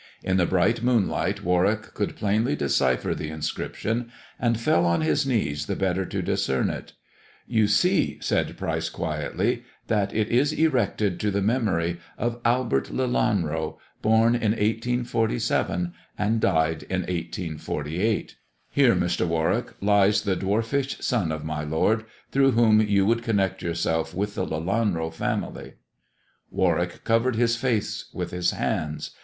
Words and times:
In 0.23 0.37
the 0.37 0.47
bright 0.47 0.81
moonlight 0.81 1.43
Warwick 1.43 1.93
could 1.93 2.15
plainly 2.15 2.55
decipher 2.55 3.13
the 3.13 3.29
inscription, 3.29 4.11
and 4.39 4.59
fell 4.59 4.83
on 4.83 5.01
his 5.01 5.27
knees 5.27 5.67
the 5.67 5.75
better 5.75 6.07
to 6.07 6.23
discern 6.23 6.71
it. 6.71 6.93
"You 7.45 7.67
see,'' 7.67 8.17
said 8.19 8.57
Pryce 8.57 8.89
quietly, 8.89 9.61
"that 9.89 10.11
it 10.11 10.29
is 10.29 10.53
erected 10.53 11.19
to 11.19 11.29
the 11.29 11.43
memory 11.43 11.99
of 12.17 12.39
Albert 12.43 12.87
Lelanro, 12.91 13.77
born 14.01 14.33
in 14.33 14.53
1847 14.53 15.93
and 16.17 16.41
died 16.41 16.81
in 16.89 17.01
1848. 17.01 18.37
Here, 18.71 18.95
Mr. 18.95 19.27
Warwick, 19.27 19.67
lies 19.81 20.23
the 20.23 20.35
dwarfish 20.35 20.97
son 21.01 21.31
of 21.31 21.45
my 21.45 21.63
lord, 21.63 22.05
through 22.31 22.53
whom 22.53 22.81
you 22.81 23.05
would 23.05 23.21
connect 23.21 23.61
yourself 23.61 24.15
with 24.15 24.33
the 24.33 24.47
Lelanro 24.47 25.13
family." 25.13 25.75
Warwick 26.49 27.03
covered 27.03 27.35
his 27.35 27.55
face 27.55 28.05
with 28.11 28.31
his 28.31 28.49
hands. 28.49 29.11